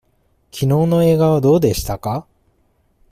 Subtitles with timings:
[0.49, 2.25] きのうの映画はどうでしたか。